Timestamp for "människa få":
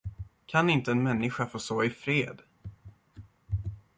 1.03-1.59